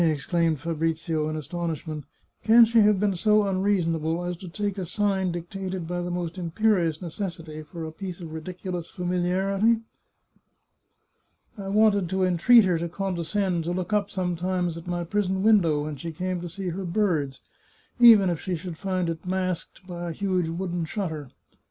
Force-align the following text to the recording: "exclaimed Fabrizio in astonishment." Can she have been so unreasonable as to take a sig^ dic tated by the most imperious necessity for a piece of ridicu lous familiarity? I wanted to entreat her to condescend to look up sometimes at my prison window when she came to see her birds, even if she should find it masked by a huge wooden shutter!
"exclaimed 0.01 0.59
Fabrizio 0.59 1.29
in 1.29 1.35
astonishment." 1.35 2.05
Can 2.43 2.65
she 2.65 2.79
have 2.79 2.99
been 2.99 3.13
so 3.13 3.43
unreasonable 3.43 4.23
as 4.23 4.35
to 4.37 4.49
take 4.49 4.79
a 4.79 4.81
sig^ 4.81 5.31
dic 5.31 5.51
tated 5.51 5.85
by 5.85 6.01
the 6.01 6.09
most 6.09 6.39
imperious 6.39 7.03
necessity 7.03 7.61
for 7.61 7.85
a 7.85 7.91
piece 7.91 8.19
of 8.19 8.29
ridicu 8.29 8.73
lous 8.73 8.89
familiarity? 8.89 9.81
I 11.55 11.67
wanted 11.67 12.09
to 12.09 12.23
entreat 12.23 12.63
her 12.65 12.79
to 12.79 12.89
condescend 12.89 13.65
to 13.65 13.73
look 13.73 13.93
up 13.93 14.09
sometimes 14.09 14.75
at 14.75 14.87
my 14.87 15.03
prison 15.03 15.43
window 15.43 15.83
when 15.83 15.97
she 15.97 16.11
came 16.11 16.41
to 16.41 16.49
see 16.49 16.69
her 16.69 16.83
birds, 16.85 17.39
even 17.99 18.31
if 18.31 18.41
she 18.41 18.55
should 18.55 18.79
find 18.79 19.07
it 19.07 19.27
masked 19.27 19.85
by 19.85 20.09
a 20.09 20.13
huge 20.13 20.47
wooden 20.49 20.83
shutter! 20.83 21.29